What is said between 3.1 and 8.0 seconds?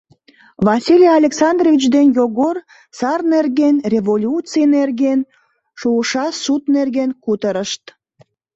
нерген, революций нерген, шуышаш суд нерген кутырышт.